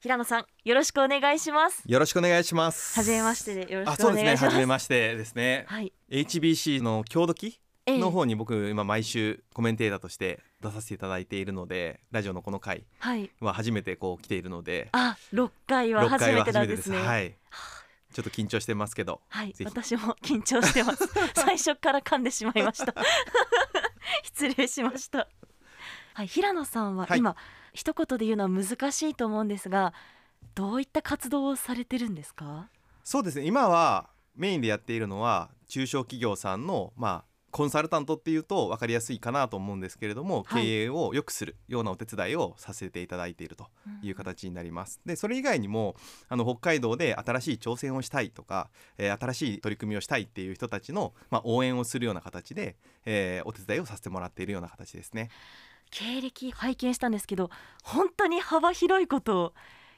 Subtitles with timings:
[0.00, 1.82] 平野さんよろしくお願いします。
[1.84, 2.94] よろしくお願いします。
[2.94, 4.44] はじめましてでよろしくお願いします。
[4.44, 7.60] はじめましてですね、はい、HBC の郷土記？
[7.84, 7.98] ええ。
[7.98, 14.88] の方に僕今毎週コメンテーターとして出させていただいているのでラジオのこの回はいは初めてこう来ているので。
[14.92, 16.98] あ六回は6回は初めてなんでね。
[17.04, 17.34] はい。
[18.14, 19.20] ちょっと緊張してますけど。
[19.28, 19.54] はい。
[19.64, 21.08] 私も緊張してます。
[21.34, 22.94] 最初から噛んでしまいました。
[24.22, 25.28] 失礼しました
[26.18, 27.20] はい平野さんははい。
[27.20, 27.36] 今、
[27.72, 29.92] 一言で言うのは難しいと思うんですが
[30.56, 32.66] どういった活動をされてるんですか？
[33.04, 33.46] そうですね。
[33.46, 40.64] 今はメインでやっているのは中小企業さんのまあコンサルタントっていうと分かりやすいかなと思うんですけれども、はい。
[40.64, 43.68] 経営を良くするようなお手伝いをさせていただいていると
[44.02, 45.00] いう形になります。
[45.06, 45.94] でそれ以外にも
[46.28, 52.74] あの北海道で新しい挑戦をしたいとか、えー新しい取り組みをしたいっていう人たちの、まあ、応援をするような形で、
[53.06, 55.30] えーお手伝いをさせてもらっているような形ですね。
[55.90, 57.50] 経歴拝見したんですけど
[57.82, 59.54] 本当に幅広いことを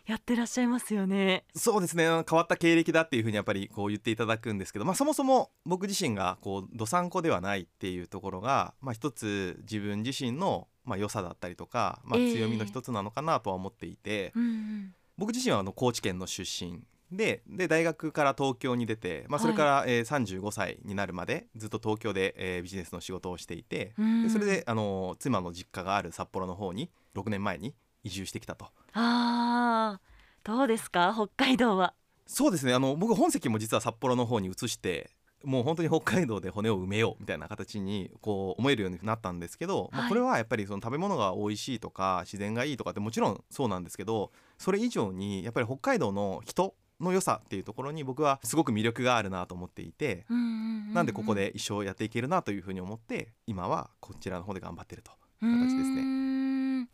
[0.07, 1.45] やってらっしゃいますよね。
[1.55, 2.05] そうですね。
[2.05, 12.33] 変わった経歴だっていうふうにやっぱりこう言っていただくんですけど、まあ、そもそも僕自身がこうどさんこではないっていうところが、まあ、一つ自分自身のまあ良さだったりとか、まあ、ええ。
[12.33, 14.95] 強みの一つなのかなとは思っていて、うんうん。
[15.17, 16.81] 僕自身はあの高知県の出身
[17.13, 19.47] でで大学から東京に出て、まあ、はい。
[19.47, 24.23] それから、えー35歳になるまでずっと東京で、えービジネスの仕事をしていて、うん。
[24.25, 28.67] でそれであの妻の実家がある札幌の方に6年前に移住してきたと。
[28.93, 30.11] あー。
[30.45, 31.13] どうですか？
[31.15, 31.95] 北海道は。
[32.27, 32.73] そうですね。
[32.75, 35.11] あの僕本籍も実は札幌の方に移して
[35.43, 40.09] もう本当に北海道で骨を埋めようみたいな形にこう思えるようになったんですけど、まあはい。
[40.11, 50.95] これはやっぱりその食べ物が美味しいとか自然がいいとかってもちろんそうなんですけどそれ以上にやっぱり北海道の人の良さっていうところに僕はすごく魅力があるなと思っていて、うんうんうんうん。
[50.95, 56.89] なんでここで一生やっていけるなというふうに思って今はこちらの方で頑張ってると形ですね。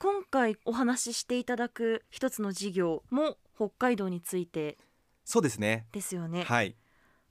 [0.00, 4.76] 今回お話ししていただく一つの事業も北海道について
[5.24, 5.86] そうですね。
[5.92, 6.76] ですよね、はい。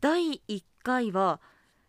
[0.02, 1.40] 第1回は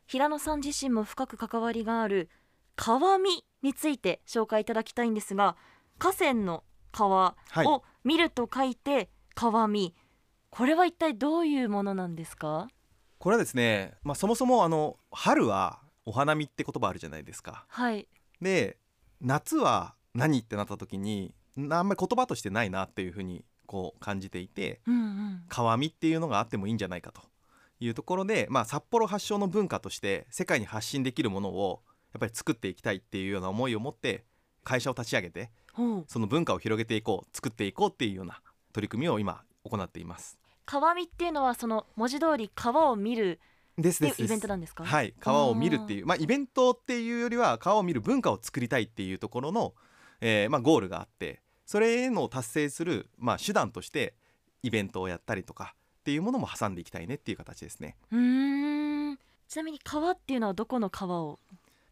[0.07, 2.29] 平野さん自身も深く関わりがある
[2.77, 5.57] 川見について紹介いただきたいんですが
[5.99, 7.67] 河川の川はい。
[7.67, 9.95] を見ると書いて川見、
[10.57, 12.69] これは一体どういうものなんですか？
[13.19, 17.65] これはですね、まあ、そもそもあの春はお花見って言葉あるじゃないですか。
[17.69, 18.07] はい。
[18.41, 18.77] で
[19.21, 25.43] 夏は何ってなった時になあんまり言葉としてないなっていうふうにこう感じていてうんうん。
[25.49, 27.23] 川見っていうのがあってもいいんじゃないかと
[27.81, 31.83] いうところで、まあ、札幌発祥の文化として世界に発信できるものを
[32.13, 34.25] やっぱり作っていきたいっていうような思いを持って
[34.63, 35.51] 会社を立ち上げて
[36.07, 38.41] その文化を広げていこう作っていこうっていうような
[38.73, 40.39] 取り組みを今行っています。
[40.67, 43.41] 川見っていうのはその文字通り川を見る
[43.79, 44.85] ですですイベントなんですか？
[44.85, 49.75] はい川を見るっていうまあイベントっていうよりは川を見る文化を作りたいっていうところの、
[50.21, 54.15] えーまあ、ゴールがあってそれの達成する、まあ、手段として
[54.63, 57.97] イベントをやったりとかっていうものも挟んでいきたいねっていう形ですね。
[58.13, 59.19] うーん。
[59.49, 61.41] ちなみに川っていうのはどこの川を？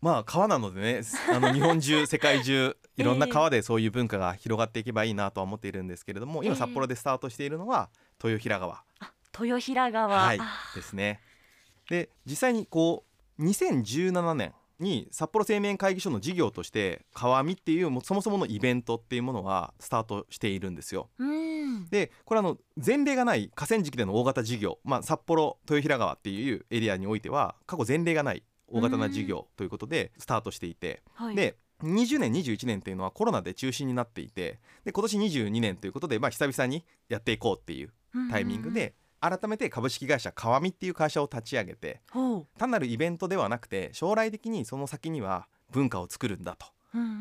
[0.01, 1.01] まあ川なのでね
[1.33, 7.89] あの 日本中世界中いろんなええ川でそういう文化が広がっていけばいいなとは思っているんですけれども今ええ札幌でスタートしているのは
[8.23, 8.83] 豊平川。
[9.39, 10.45] 豊平川、はいあ
[10.75, 11.21] ですね。
[11.89, 13.05] で実際にこ
[13.39, 21.09] う2017年に札幌製麺会議所の事業として川見っていうもうそもそものイベントっていうものはスタートしているんですよ。
[21.19, 21.89] うーん。
[21.89, 37.93] でこれあの前例がない河川敷での大型事業、まあ、札幌豊平川っていうエリアにおいては過去前例がない大型な事業ということでスタートしていて、はい、で20年21年っていうのはコロナで中止になっていてで今年22年ということで、まあ、久々にやっていこうっていう
[38.31, 42.01] タイミングで改めて株式会社川見っていう会社を立ち上げて
[42.59, 46.67] 単なるイベントではなくて将来的にその先には文化を作るんだと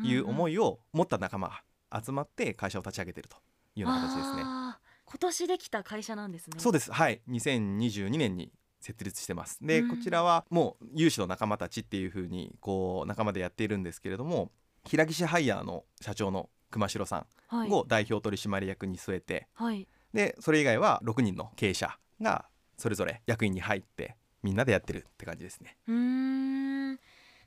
[0.04, 1.62] いう思いいを持った仲間が
[2.04, 3.36] 集まって会社を立ち上げていると
[3.76, 4.42] いうような形ですね。
[4.42, 6.56] 今年できた会社なんですね。
[6.58, 6.90] そうです。
[6.90, 7.20] はい。
[7.28, 8.50] 2022年に
[8.80, 9.58] 設立してます。
[9.62, 9.88] でうん。
[9.90, 14.50] こちらはもう有志の仲間たちっていう風にこう仲間でやっているんですけれども
[14.84, 17.68] 平岸ハイヤーの社長の熊代さはい。
[17.68, 25.76] んを代表取締役に据えて、はいでそれ以外は6人の経営者がそれぞれ役員に入ってみんなでやってるって感じですね。
[25.86, 25.94] うー
[26.92, 26.98] ん。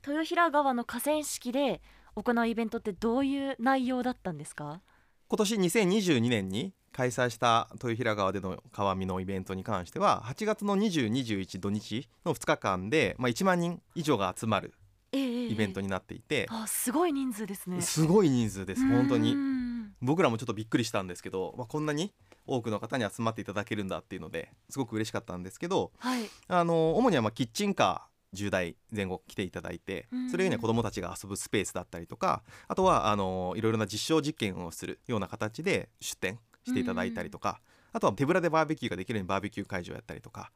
[0.06, 1.80] 豊平川の河川敷で
[2.14, 4.80] 行うイベントってどういう内容だったんですか？
[5.28, 14.72] 今年2022年に開催した豊平川での川見のイベントに関しては8月の2021土日の2日間で、まあ、1万人以上が集まる
[15.12, 17.82] イベントになっていて、あすごい人数ですね。
[17.82, 19.34] すごい人数です本当に。
[19.34, 19.92] うん。
[20.00, 22.12] 僕らもちょっとびっくりしたんですけど、まあ、こんなに
[22.46, 26.28] 多くの方に集まっていただけるんだっていうのですごく嬉しかったんですけどはい。
[26.48, 30.30] あの主にはまあキッチンカー10台前後来ていただいてうん。
[30.30, 37.60] それ以外には子どもたちが遊ぶスペースだったりとかあとはあのいろいろな実証実験をするような形で出店していただいたりとか
[37.92, 40.50] あとは手ぶらでバーベキューができるようにバーベキュー会場をやったりとか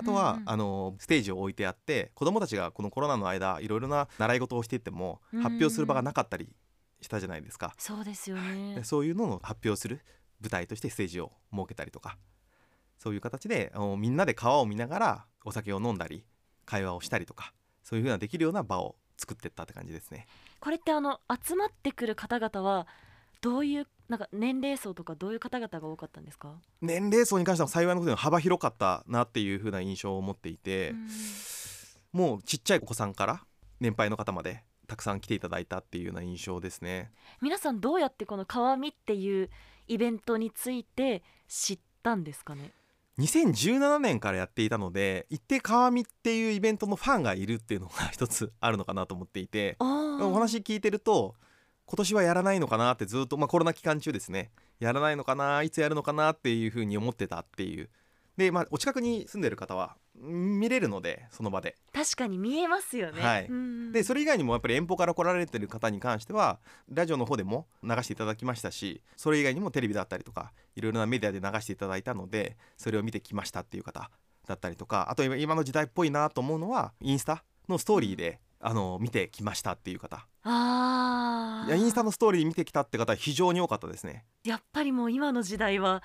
[0.00, 5.42] あとはあのステージを置いてあって子どもたちがこのコロナの間いろいろな習い事をしていってもうん。
[5.42, 6.48] 発表する場がなかったり
[7.02, 7.74] したじゃないですか。
[7.78, 8.76] そうですよね。
[8.76, 10.00] でそういうのを発表する
[10.40, 12.16] 舞台としてステージを設けたりとか
[12.98, 16.24] そういう形でみんなで川を見ながらお酒を飲んだり
[16.66, 17.52] 会話をしたりとか
[17.82, 20.26] そういうふうなできるような場を作っていったって感じですね。
[20.60, 22.86] これってあの集まってくる方々は
[23.40, 31.08] どういうなんか年齢層とかどういう方々が多かったんですか、年齢層に関しては幸いなことに幅広かったなっていうふうな印象を持っていて、うん
[32.12, 33.44] もうちっちゃいお子さんから
[33.78, 37.12] 年配の方までたくさん来ていただいたっていうような印象ですね。
[37.40, 39.48] 皆さんどうやってこの川見っていう
[39.86, 42.72] イベントについて知ったんですかね
[43.20, 51.36] ？2017年からやっていたので一定川見っていうイベントのファンがいるっていうのが一つあるのかなと思っていてお話聞いてると
[51.86, 54.50] 今年はやらないのかなってずっと、まあ、コロナ期間中ですね。
[54.80, 57.90] やらないのかないつやるのかなっていうふうに思ってたっていう。
[58.36, 61.76] で、まあ、お近くに住んでる方はん見れるのでその場で。
[61.92, 63.46] 確かに見えますよね、はい。
[63.46, 74.10] うんでそれ以外にもやっぱり遠方から来られてる方に関してはラジオの方でも流していただきましたしそれ以外にもテレビだったりとかいろいろなメディアで流していただいたのでそれを見てきましたっていう方
[74.46, 80.26] だったりとかあと今今の時代っぽいなと思うのはインスタのストーリーであの見てきましたっていう方。
[80.42, 81.68] あー。
[81.68, 84.24] いやインスタのストーリー見てきたって方は非常に多かったですね。
[84.44, 86.02] やっぱりもう今の時代は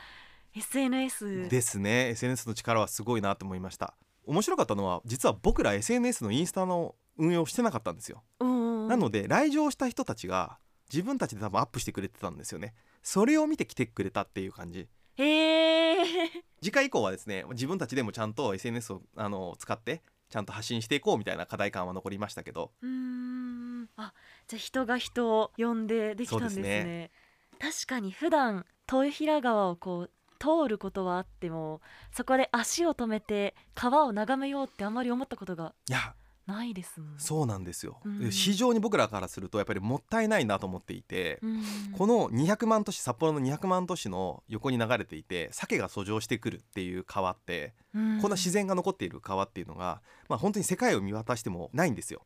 [0.56, 3.96] SNS ですね SNS の力はすごいなと思いました。
[4.26, 8.24] 面白かったのは実は僕ら SNS のインスタの運用をしてなかったんですよ。
[8.40, 10.58] うんなので来場した人たちが
[10.92, 12.74] 自分たちで多分アップしてくれてたんですよね。
[13.04, 14.88] それを見て来てくれたっていう感じ。
[15.18, 16.06] へえ
[16.62, 24.14] 次回以降はですね自分たちでもちゃんと SNS をあの使ってちゃんと発信していこうみたいな課題感は残りましたけどうーんあ
[24.48, 27.12] じゃあ人が人を呼んでできたんですね
[27.54, 36.14] そうです確かに普段豊平川をこう通ることはあってもそこで足を止めて川を眺めようってあんまり思ったことがいや。
[36.46, 37.20] ないですもん。
[37.20, 38.30] そうなんですよ、うん。
[38.30, 41.64] 非常に僕らからするとやっぱりもったいないなと思っていて、うん。
[41.98, 48.22] この200万都市札幌の200万都市の横に流れていて鮭が遡上してくるっていう川って、うん。
[48.22, 52.22] こんな自然が残っている川っていうのが、まあ、本当に世界を見渡してもないんですよ。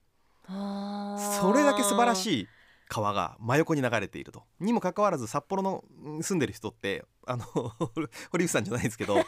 [0.50, 2.48] それだけ素晴らしい
[2.90, 4.44] 川が真横に流れていると。
[4.60, 7.46] にもかかわらず札幌のうん住んでる人ってあの
[8.32, 9.24] 堀内さんじゃないですけど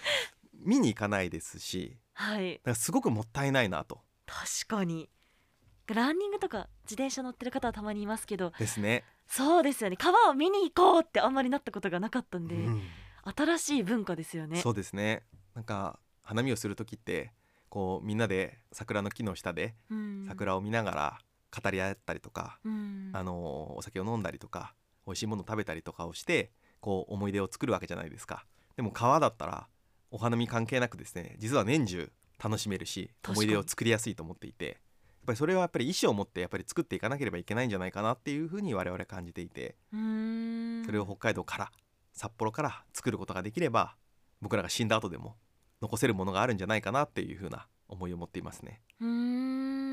[0.52, 2.54] 見に行かないですしはい。
[2.58, 4.02] だからすごくもったいないなと。
[4.26, 5.08] 確かに。
[5.86, 9.04] ランニングとか自転車乗ってる方はたまにいますけどですね。
[9.26, 9.96] そうですよね。
[9.96, 12.82] 川を見に行こうってあんまりなったことがなかったんで、うん。
[13.36, 14.60] 新しい文化ですよね。
[14.60, 15.22] そうですね。
[15.54, 17.32] なんか花見をする時って
[17.68, 20.26] こうみんなで桜の木の下でうん。
[20.28, 21.18] 桜を見ながら
[21.62, 23.10] 語り合ったりとか、うん。
[23.12, 24.74] あのお酒を飲んだりとか
[25.06, 26.50] 美味しいものを食べたりとかをして
[26.80, 28.44] こう思い出を作るわけじゃないですか。
[28.76, 29.68] でも川だったら
[30.10, 32.12] お花見関係なくですね実は年中
[32.42, 34.76] 楽しめるし思い出を作りやすいと思っていてやっ
[35.26, 39.96] ぱりそれはやっぱり意思を持ってやっぱり作っていかなければいけないんじゃないかなっていうふうに我々感じていてそ
[40.92, 41.72] れを北海道から
[42.12, 43.96] 札幌から作ることができれば
[44.40, 45.36] 僕らが死んだ後でも
[45.82, 48.80] 残せるものがあるんじゃないかなっていうふうな思いを持っていますね。
[49.00, 49.85] うーん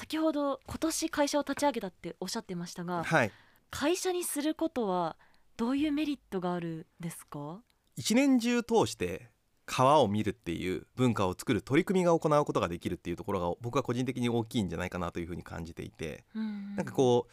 [0.00, 3.30] 先ほど今年会社を立ち上げたっておっしゃってましたがはい。
[3.70, 5.16] 会社にすることは
[5.58, 7.60] どういうメリットがあるんですか？
[7.96, 9.28] 一年中通して
[9.66, 16.24] 川を見るっていう文化を作る取り組みが行うことができるっていうところが僕は個人的に大きいんじゃないかなというふうに感じていて。
[16.34, 17.32] なんかこう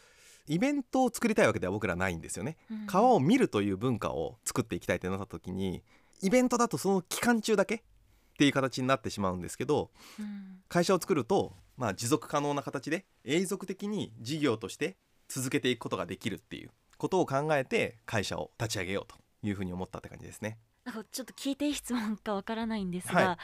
[0.52, 2.58] イベントを作りたいわけでは僕らないんですよね。
[2.70, 2.86] うん。
[2.86, 5.82] 川を見るという文化を作っていきたいってなった時に
[6.20, 7.80] イベントだとその期間中だけっ
[8.36, 10.60] ていう形になってしまうんですけどうん。
[10.68, 14.96] 会社を作ると、まあ、持続可能な形で永続的に事業として
[15.28, 19.16] 続けていくことができるっていうことを考えて会社を立ち上げようと
[19.46, 20.58] いうふうに思ったって感じですね。
[20.84, 23.36] なんかちょっと聞いていい質問かわからないんですが、はい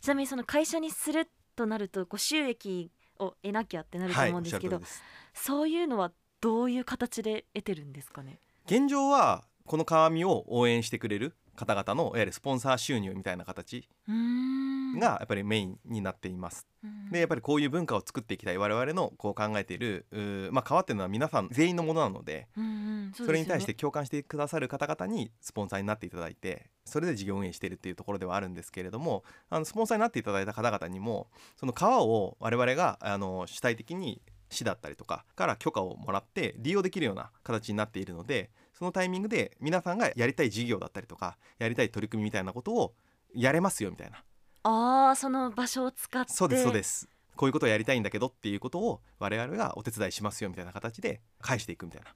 [0.00, 5.02] ちなみにその会社にするとなるとこう収益を得なきゃってなるとはい、思うんですけど、おっしゃる通
[5.34, 16.68] りですそういうのはどういう形で得てるんですかね現状はこの川見を応援してくれる方々のいわゆるスポンサー収入みたいな形がやっぱりメインになっています。
[16.84, 17.10] うん。
[17.10, 20.06] でやっぱりこういう文化を作っていきたい我々のこう考えている
[20.52, 22.66] まあ川っていうのは皆さん全員のものなのでうんう
[23.08, 23.12] ん。
[23.12, 42.94] それに対してう共感してくださる方々にスポンサーになっていただいてそれで事業運営しているっていうところではあるんですけれどもあのスポンサーになっていただいた方々にもその川を我々があの主体的に市だったりとかから許可をもらって利用できるような形になっているのでそのタイミングで皆さんがやりたい事業だったりとかやりたい取り組みみたいなことを
[43.34, 44.22] やれますよみたいな。
[44.62, 46.32] ああその場所を使って。
[46.32, 47.08] そうですそうです。
[47.34, 52.14] こういうことをやりたいんだけどっていうことを我々がお手伝いしますよみたいな形で返していくみたいな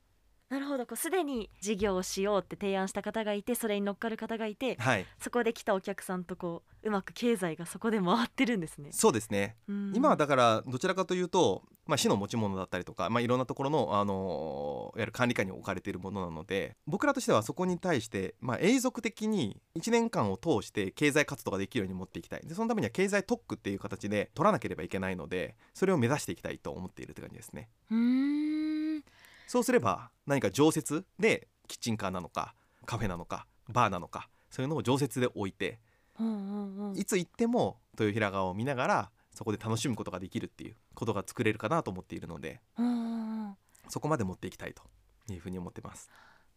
[0.52, 0.84] なるほど。
[0.84, 5.06] こうすでに事業をしようって提案した方がいてそれに乗っかる方がいてはい。
[5.18, 8.90] そこで来たお客さんとこううまく経済がそこで回ってるんですね。
[8.92, 9.56] そうですね。
[9.66, 9.92] うん。
[9.96, 22.42] 今はだからどちらかというと、まあ、市の持ち物だったりとか、まあ、いろんなところの、あのいわゆる管理下に置かれているものなので僕らとしてはそこに対して、まあ、永続的に1年間を通して経済活動ができるように持っていきたい。
[22.44, 27.70] でそのためには経済特区っていう形で取らなければいけないのでそれを目指していきたいと思っているって感じですね。
[27.90, 28.71] うーん
[29.46, 32.54] そうすれば何か常設でキッチンカーなのか
[32.86, 35.78] カフェなのかバーなのかそういうのを常設で置いて
[36.18, 43.56] うんうんうんいつ行っても豊平川を見ながらそこで楽しむことができるっていうことが作れるかなと思っているのでうんうんうん
[43.88, 44.82] そこまで持っていきたいと
[45.32, 46.08] いうふうに思ってます。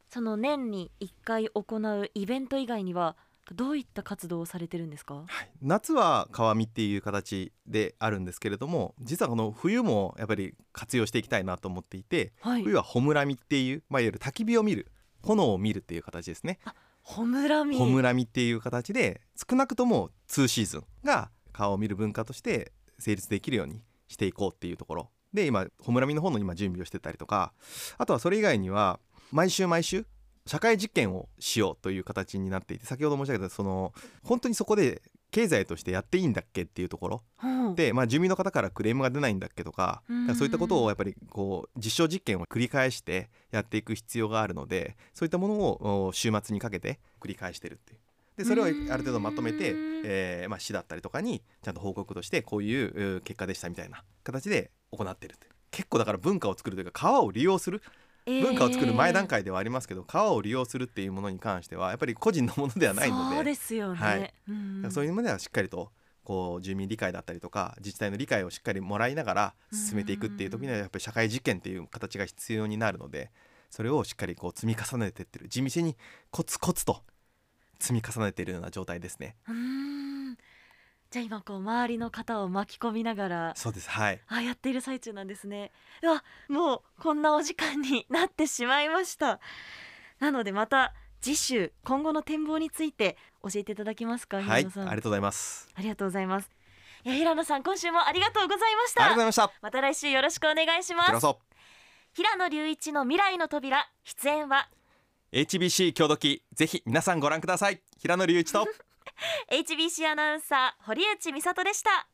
[0.09, 3.17] その年に1回行うイベント以外には
[3.53, 5.15] どういった活動をされてるんですか？
[5.15, 12.63] はい、夏は川見っていう形であるんですけれども実はこの冬もやっぱり活用していきたいなと思っていてはい。
[12.63, 16.59] 冬は穂村見っていう、まあ、いわゆる焚き火を見る炎を見るっていう形ですね。
[17.01, 25.09] ほむらみ穂村見っていう形で少なくとも2シーズンが川を見る文化として成立できるようにしていこうっていうところ。
[25.33, 27.53] で今穂村見の方の今準備をしてたりとか
[27.97, 28.99] あとはそれ以外には
[29.31, 30.07] 毎週毎週
[30.47, 37.23] 社会実験をしようという形になっていて先ほど申し上げたその本当にそこで経済としてやっていいんだっけっていうところ。
[37.43, 37.75] うん。
[37.75, 40.01] で、まあ、住民の方からクレームが出ないんだっけとか
[40.37, 47.99] そういったことをやっぱりこう実証実験を繰り返してやっていく必要があるのでそういったものをお週末にかけて繰り返してるっていう。
[48.37, 55.47] でそれをある程度まとめてうん、えーまあ、市だったりとかにちゃんと報告としてこういう結果でしたみたいな形で行ってるって。
[55.71, 57.81] 結構だから文化を作るというか川を利用する
[58.25, 64.33] 文化を作る前段階ではありますけど、川を利用するっていうものに関してはやっぱり個人のものではないのでそうですよね、はい。
[64.87, 65.91] うそういう意味ではしっかりと
[66.23, 73.31] こう住民理解だったりとか自治体の理解をしっかりもらいながら進めていくっていう時にはやっぱり社会実験っていう形が必要になるので
[73.69, 75.95] それをしっかりこう積み重ねてってる地道に
[76.31, 77.03] コツコツと
[77.79, 79.35] 積み重ねているような状態ですね。
[79.47, 80.14] うーん
[81.15, 83.89] じゃあ今こう周りの方を巻き込みながらそうです。
[83.89, 84.19] はい。
[84.27, 85.71] あやっている最中なんですね。
[86.03, 89.39] うわもうこんなお時間になってしまいました。
[90.19, 95.69] なのでまた次週今後の展望について教えていただけますかはい平野さん、ありがとうございます。
[95.73, 96.51] ありがとうございます。
[97.05, 99.51] いや平野さん今週もありがとうございましありがとうたございました。
[99.61, 101.27] また来週よろしくお願いします。
[102.11, 104.67] 平野隆一の未来の扉出演は
[105.31, 107.81] ？HBC 郷土記ぜひ皆さんご覧ください。
[107.99, 108.67] 平野隆一と
[109.51, 112.07] HBC アナウンサー堀内美里でした。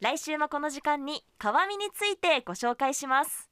[0.00, 3.47] 来週もこの時間に川見についてご紹介します。